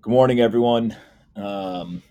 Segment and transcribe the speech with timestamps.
[0.00, 0.96] Good morning, everyone.
[1.34, 2.04] Um,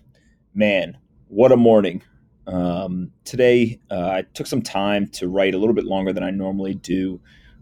[0.52, 0.98] man,
[1.28, 2.02] what a morning.
[2.46, 6.30] Um, today, uh, I took some time to write a little bit longer than I
[6.30, 7.18] normally do,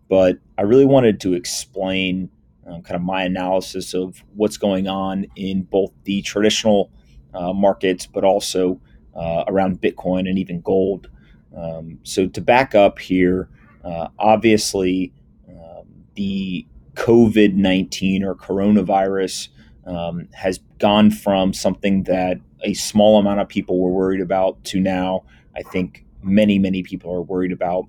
[0.09, 2.29] but I really wanted to explain
[2.67, 6.91] um, kind of my analysis of what's going on in both the traditional
[7.33, 8.81] uh, markets, but also
[9.15, 11.09] uh, around Bitcoin and even gold.
[11.57, 13.49] Um, so, to back up here,
[13.85, 15.13] uh, obviously,
[15.49, 19.51] um, the COVID 19 or coronavirus
[19.87, 24.81] um, has gone from something that a small amount of people were worried about to
[24.81, 25.25] now
[25.57, 27.87] I think many, many people are worried about.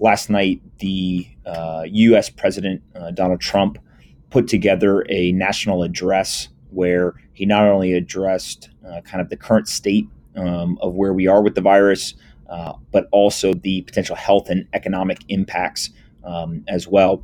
[0.00, 3.78] Last night, the uh, US President uh, Donald Trump
[4.30, 9.68] put together a national address where he not only addressed uh, kind of the current
[9.68, 12.14] state um, of where we are with the virus,
[12.48, 15.90] uh, but also the potential health and economic impacts
[16.24, 17.22] um, as well.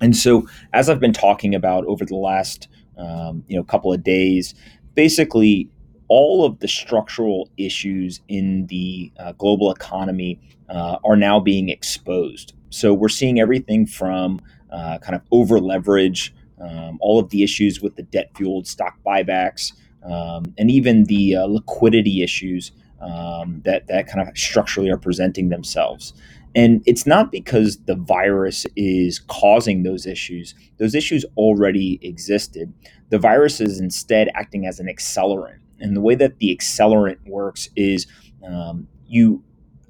[0.00, 3.92] And so, as I've been talking about over the last um, you know a couple
[3.92, 4.54] of days,
[4.94, 5.68] basically
[6.08, 12.52] all of the structural issues in the uh, global economy uh, are now being exposed.
[12.70, 14.40] So we're seeing everything from
[14.72, 18.98] uh, kind of over leverage, um, all of the issues with the debt fueled stock
[19.06, 19.72] buybacks,
[20.04, 25.48] um, and even the uh, liquidity issues um, that that kind of structurally are presenting
[25.48, 26.12] themselves.
[26.54, 30.54] And it's not because the virus is causing those issues.
[30.78, 32.72] Those issues already existed.
[33.10, 35.58] The virus is instead acting as an accelerant.
[35.78, 38.06] And the way that the accelerant works is
[38.46, 39.42] um, you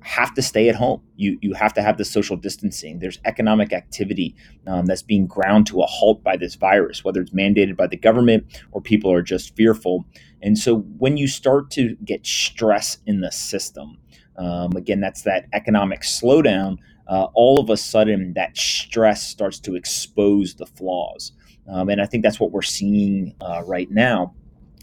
[0.02, 1.02] have to stay at home.
[1.16, 2.98] You you have to have the social distancing.
[2.98, 4.34] There's economic activity
[4.66, 7.96] um, that's being ground to a halt by this virus, whether it's mandated by the
[7.96, 10.06] government or people are just fearful.
[10.42, 13.98] And so when you start to get stress in the system,
[14.36, 16.78] um, again, that's that economic slowdown.
[17.08, 21.32] Uh, all of a sudden, that stress starts to expose the flaws.
[21.68, 24.34] Um, and I think that's what we're seeing uh, right now.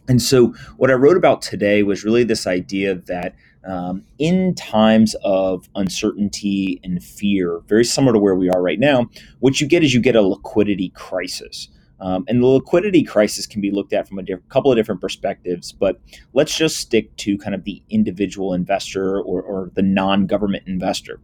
[0.07, 3.35] And so, what I wrote about today was really this idea that
[3.67, 9.09] um, in times of uncertainty and fear, very similar to where we are right now,
[9.39, 11.69] what you get is you get a liquidity crisis.
[11.99, 15.01] Um, and the liquidity crisis can be looked at from a diff- couple of different
[15.01, 15.99] perspectives, but
[16.33, 21.19] let's just stick to kind of the individual investor or, or the non government investor.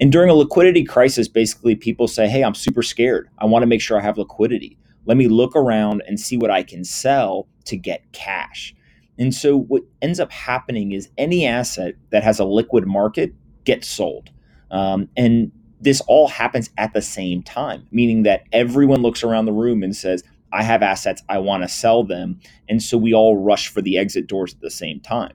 [0.00, 3.28] And during a liquidity crisis, basically people say, Hey, I'm super scared.
[3.38, 4.76] I want to make sure I have liquidity.
[5.04, 8.74] Let me look around and see what I can sell to get cash.
[9.18, 13.32] And so what ends up happening is any asset that has a liquid market
[13.64, 14.30] gets sold.
[14.70, 19.52] Um, and this all happens at the same time, meaning that everyone looks around the
[19.52, 20.22] room and says,
[20.52, 22.40] I have assets, I want to sell them.
[22.68, 25.34] And so we all rush for the exit doors at the same time.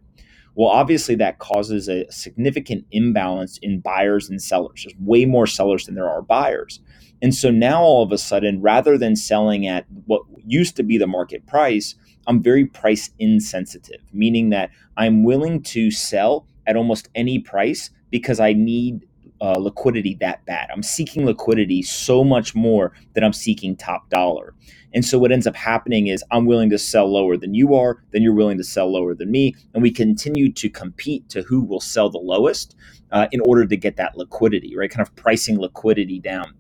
[0.56, 4.84] Well, obviously, that causes a significant imbalance in buyers and sellers.
[4.84, 6.81] There's way more sellers than there are buyers.
[7.22, 10.97] And so now all of a sudden, rather than selling at what used to be
[10.97, 11.96] the market price,
[12.28, 18.40] I'm very price insensitive, meaning that I'm willing to sell at almost any price because
[18.40, 19.07] I need
[19.41, 20.69] uh, liquidity that bad.
[20.72, 24.53] I'm seeking liquidity so much more than I'm seeking top dollar.
[24.94, 28.03] And so what ends up happening is I'm willing to sell lower than you are,
[28.12, 31.62] then you're willing to sell lower than me, and we continue to compete to who
[31.62, 32.75] will sell the lowest
[33.12, 34.91] uh, in order to get that liquidity, right?
[34.91, 36.53] Kind of pricing liquidity down.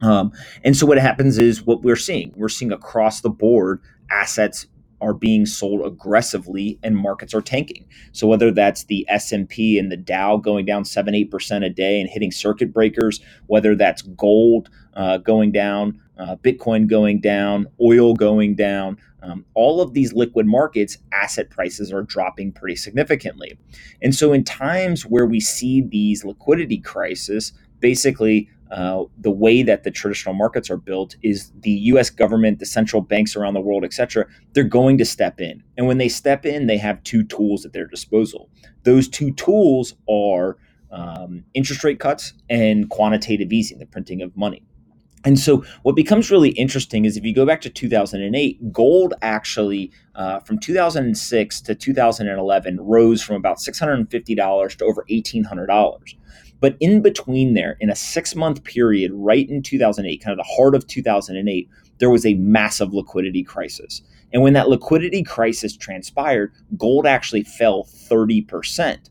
[0.00, 0.32] Um,
[0.64, 2.32] and so what happens is what we're seeing.
[2.36, 3.80] We're seeing across the board
[4.10, 4.66] assets
[5.00, 7.84] are being sold aggressively and markets are tanking.
[8.12, 12.08] So whether that's the S&P and the Dow going down 7 8% a day and
[12.08, 18.54] hitting circuit breakers, whether that's gold uh, going down, uh, Bitcoin going down, oil going
[18.56, 23.58] down, um, all of these liquid markets, asset prices are dropping pretty significantly.
[24.02, 29.84] And so in times where we see these liquidity crises, basically uh, the way that
[29.84, 32.10] the traditional markets are built is the U.S.
[32.10, 35.62] government, the central banks around the world, et cetera, they're going to step in.
[35.76, 38.50] And when they step in, they have two tools at their disposal.
[38.84, 40.58] Those two tools are
[40.90, 44.62] um, interest rate cuts and quantitative easing, the printing of money.
[45.24, 49.90] And so, what becomes really interesting is if you go back to 2008, gold actually,
[50.14, 56.14] uh, from 2006 to 2011, rose from about $650 to over $1,800.
[56.60, 60.54] But in between there, in a six month period, right in 2008, kind of the
[60.54, 61.68] heart of 2008,
[61.98, 64.02] there was a massive liquidity crisis.
[64.32, 69.10] And when that liquidity crisis transpired, gold actually fell 30%.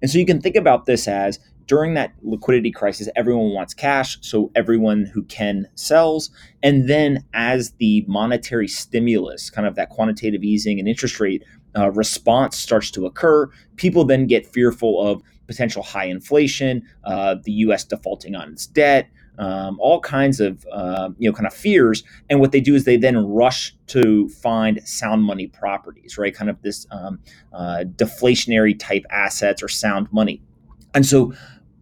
[0.00, 1.38] And so you can think about this as
[1.68, 6.30] during that liquidity crisis, everyone wants cash, so everyone who can sells.
[6.62, 11.44] And then as the monetary stimulus, kind of that quantitative easing and interest rate
[11.76, 17.52] uh, response starts to occur, people then get fearful of potential high inflation, uh, the
[17.52, 17.84] U.S.
[17.84, 22.02] defaulting on its debt, um, all kinds of uh, you know kind of fears.
[22.30, 26.34] And what they do is they then rush to find sound money properties, right?
[26.34, 27.20] Kind of this um,
[27.52, 30.42] uh, deflationary type assets or sound money.
[30.94, 31.32] And so,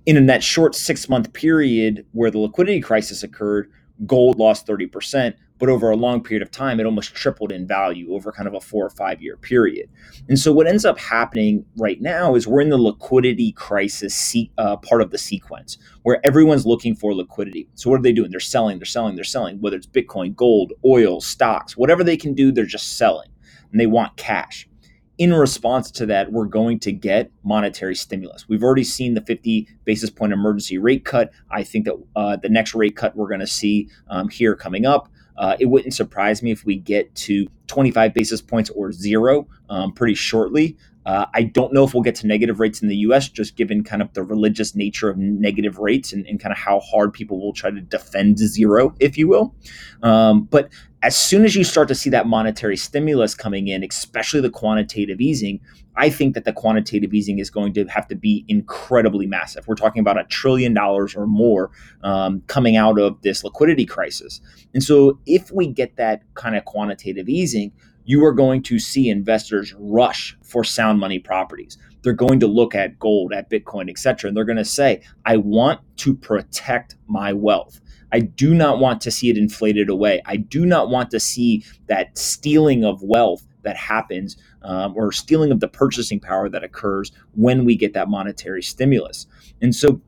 [0.06, 3.70] in that short six month period where the liquidity crisis occurred,
[4.06, 8.12] gold lost 30% but over a long period of time, it almost tripled in value
[8.12, 9.88] over kind of a four or five year period.
[10.29, 14.76] And so, what ends up happening right now is we're in the liquidity crisis uh,
[14.76, 17.69] part of the sequence where everyone's looking for liquidity.
[17.75, 18.31] So, what are they doing?
[18.31, 22.35] They're selling, they're selling, they're selling, whether it's Bitcoin, gold, oil, stocks, whatever they can
[22.35, 23.31] do, they're just selling
[23.73, 24.69] and they want cash
[25.18, 28.48] in response to that, we're going to get monetary stimulus.
[28.48, 31.30] We've already seen the 50 basis point emergency rate cut.
[31.50, 34.84] I think that uh, the next rate cut we're going to see um, here coming
[34.84, 39.46] up uh, it wouldn't surprise me if we get to 25 basis points or zero
[39.68, 40.76] um, pretty shortly.
[41.06, 43.85] Uh, I don't know if we'll get to negative rates in the US, just given
[43.85, 47.41] kind of the religious nature of negative rates and, and kind of how hard people
[47.41, 49.55] will try to defend zero, if you will.
[50.03, 50.69] Um, but
[51.03, 55.20] as soon as you start to see that monetary stimulus coming in, especially the quantitative
[55.20, 55.61] easing,
[55.94, 59.69] I think that the quantitative easing is going to have to be incredibly massive.
[59.69, 61.70] We're talking about a trillion dollars or more
[62.02, 64.41] um, coming out of this liquidity crisis.
[64.75, 67.73] And so, if we get that kind of quantitative easing,
[68.06, 71.76] you are going to see investors rush for sound money properties.
[72.03, 75.03] They're going to look at gold, at Bitcoin, et cetera, and they're going to say,
[75.25, 77.81] I want to protect my wealth.
[78.12, 80.23] I do not want to see it inflated away.
[80.25, 85.50] I do not want to see that stealing of wealth that happens um, or stealing
[85.50, 89.26] of the purchasing power that occurs when we get that monetary stimulus.
[89.61, 90.00] And so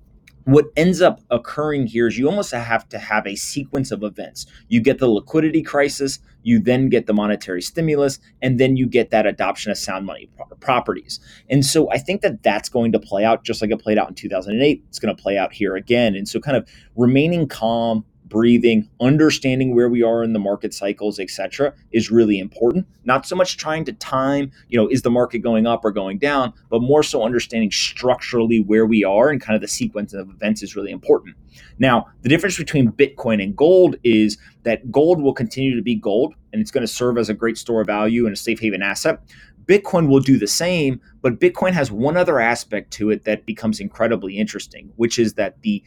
[0.49, 4.47] what ends up occurring here is you almost have to have a sequence of events.
[4.69, 9.11] You get the liquidity crisis, you then get the monetary stimulus, and then you get
[9.11, 10.31] that adoption of sound money
[10.61, 11.21] properties.
[11.50, 14.09] And so I think that that's going to play out just like it played out
[14.09, 14.83] in 2008.
[14.89, 16.15] It's going to play out here again.
[16.15, 16.67] And so kind of
[16.97, 22.87] remaining calm, breathing, understanding where we are in the market cycles, etc., is really important.
[23.05, 26.19] Not so much trying to time, you know, is the market going up or going
[26.19, 30.29] down, but more so understanding structurally where we are and kind of the sequence of
[30.31, 31.37] events is really important.
[31.79, 36.35] Now, the difference between Bitcoin and gold is that gold will continue to be gold
[36.53, 38.83] and it's going to serve as a great store of value and a safe haven
[38.83, 39.21] asset.
[39.67, 43.81] Bitcoin will do the same, but Bitcoin has one other aspect to it that becomes
[43.81, 45.85] incredibly interesting, which is that the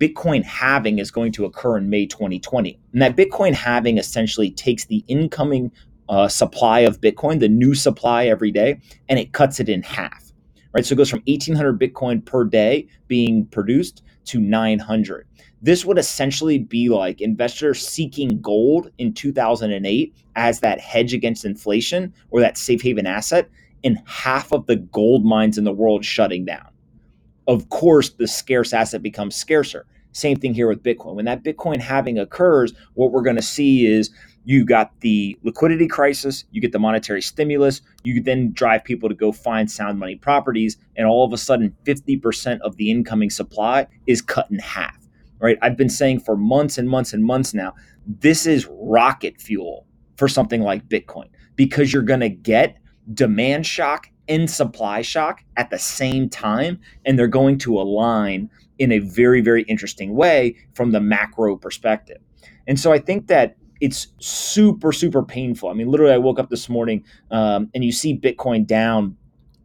[0.00, 2.78] Bitcoin halving is going to occur in May 2020.
[2.92, 5.70] And that Bitcoin halving essentially takes the incoming
[6.08, 8.80] uh, supply of Bitcoin, the new supply every day,
[9.10, 10.32] and it cuts it in half.
[10.72, 15.26] Right, so it goes from 1,800 Bitcoin per day being produced to 900.
[15.60, 22.14] This would essentially be like investors seeking gold in 2008 as that hedge against inflation
[22.30, 23.50] or that safe haven asset,
[23.82, 26.70] and half of the gold mines in the world shutting down
[27.46, 29.86] of course, the scarce asset becomes scarcer.
[30.12, 31.14] Same thing here with Bitcoin.
[31.14, 34.10] When that Bitcoin halving occurs, what we're going to see is
[34.44, 39.14] you got the liquidity crisis, you get the monetary stimulus, you then drive people to
[39.14, 43.86] go find sound money properties, and all of a sudden, 50% of the incoming supply
[44.06, 44.96] is cut in half.
[45.38, 45.58] Right?
[45.62, 47.74] I've been saying for months and months and months now,
[48.06, 52.76] this is rocket fuel for something like Bitcoin because you're going to get
[53.14, 58.48] demand shock in supply shock at the same time, and they're going to align
[58.78, 62.18] in a very, very interesting way from the macro perspective.
[62.68, 65.68] And so I think that it's super, super painful.
[65.68, 69.16] I mean, literally, I woke up this morning um, and you see Bitcoin down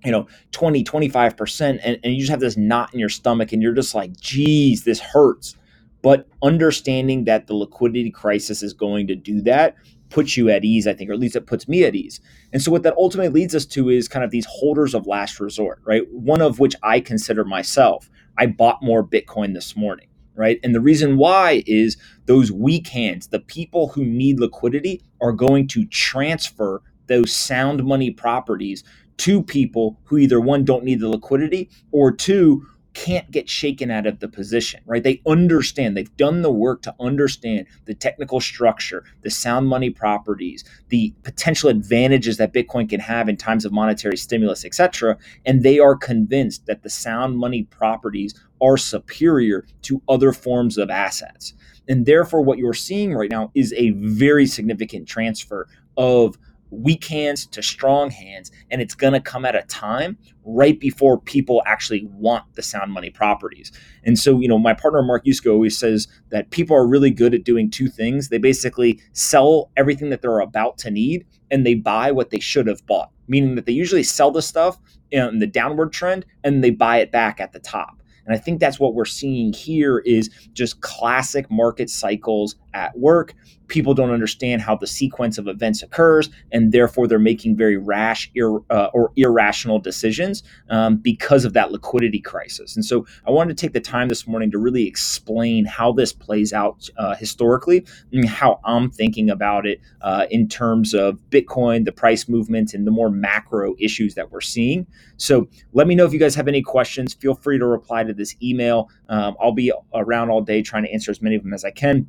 [0.03, 3.63] you know 20 25% and, and you just have this knot in your stomach and
[3.63, 5.55] you're just like geez this hurts
[6.03, 9.75] but understanding that the liquidity crisis is going to do that
[10.15, 12.22] puts you at ease, I think, or at least it puts me at ease.
[12.53, 15.41] And so what that ultimately leads us to is kind of these holders of last
[15.41, 16.10] resort, right?
[16.10, 18.10] One of which I consider myself.
[18.38, 20.57] I bought more Bitcoin this morning, right?
[20.63, 25.67] And the reason why is those weak hands, the people who need liquidity are going
[25.67, 28.86] to transfer those sound money properties
[29.17, 34.07] to people who either one don't need the liquidity or two can't get shaken out
[34.07, 35.03] of the position, right?
[35.03, 40.63] They understand, they've done the work to understand the technical structure, the sound money properties,
[40.89, 45.17] the potential advantages that Bitcoin can have in times of monetary stimulus, etc.
[45.45, 50.89] And they are convinced that the sound money properties are superior to other forms of
[50.89, 51.53] assets.
[51.87, 56.37] And therefore, what you're seeing right now is a very significant transfer of
[56.75, 61.20] weak hands to strong hands and it's going to come at a time right before
[61.20, 63.72] people actually want the sound money properties
[64.03, 67.34] and so you know my partner mark yusko always says that people are really good
[67.34, 71.75] at doing two things they basically sell everything that they're about to need and they
[71.75, 74.77] buy what they should have bought meaning that they usually sell the stuff
[75.12, 78.60] in the downward trend and they buy it back at the top And I think
[78.60, 83.34] that's what we're seeing here is just classic market cycles at work.
[83.67, 88.31] People don't understand how the sequence of events occurs, and therefore they're making very rash
[88.36, 92.75] ir- uh, or irrational decisions um, because of that liquidity crisis.
[92.75, 96.13] And so I wanted to take the time this morning to really explain how this
[96.13, 101.86] plays out uh, historically and how I'm thinking about it uh, in terms of Bitcoin,
[101.86, 104.86] the price movement, and the more macro issues that we're seeing.
[105.17, 107.13] So let me know if you guys have any questions.
[107.13, 108.89] Feel free to reply to this email.
[109.10, 111.72] Um, I'll be around all day trying to answer as many of them as I
[111.72, 112.07] can.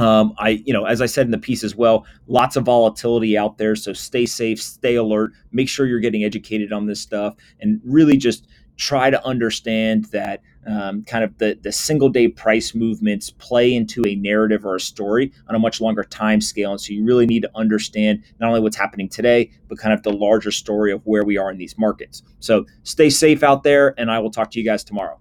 [0.00, 3.36] Um, I, you know, as I said in the piece as well, lots of volatility
[3.36, 3.76] out there.
[3.76, 8.16] So stay safe, stay alert, make sure you're getting educated on this stuff, and really
[8.16, 8.46] just
[8.78, 14.02] try to understand that um, kind of the, the single day price movements play into
[14.08, 16.70] a narrative or a story on a much longer time scale.
[16.70, 20.02] And so you really need to understand not only what's happening today, but kind of
[20.02, 22.22] the larger story of where we are in these markets.
[22.38, 25.20] So stay safe out there, and I will talk to you guys tomorrow.